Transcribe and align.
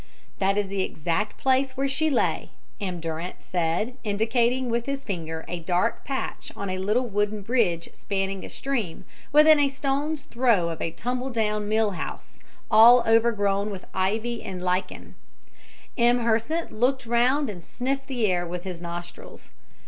"That 0.39 0.57
is 0.57 0.67
the 0.67 0.81
exact 0.81 1.37
place 1.37 1.77
where 1.77 1.87
she 1.87 2.09
lay," 2.09 2.49
M. 2.79 2.99
Durant 2.99 3.35
said, 3.43 3.97
indicating 4.03 4.67
with 4.67 4.87
his 4.87 5.03
finger 5.03 5.45
a 5.47 5.59
dark 5.59 6.03
patch 6.03 6.51
on 6.55 6.71
a 6.71 6.79
little 6.79 7.07
wooden 7.07 7.43
bridge 7.43 7.87
spanning 7.93 8.43
a 8.43 8.49
stream, 8.49 9.05
within 9.31 9.59
a 9.59 9.69
stone's 9.69 10.23
throw 10.23 10.69
of 10.69 10.81
a 10.81 10.89
tumbledown 10.89 11.69
mill 11.69 11.91
house, 11.91 12.39
all 12.71 13.03
overgrown 13.05 13.69
with 13.69 13.85
ivy 13.93 14.41
and 14.41 14.63
lichens. 14.63 15.13
M. 15.95 16.21
Hersant 16.25 16.71
looked 16.71 17.05
round 17.05 17.47
and 17.47 17.63
sniffed 17.63 18.07
the 18.07 18.25
air 18.25 18.43
with 18.43 18.63
his 18.63 18.81
nostrils. 18.81 19.51